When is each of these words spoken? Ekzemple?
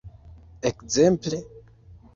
Ekzemple? 0.69 1.39